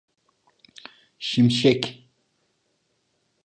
[1.19, 2.09] Şimşek…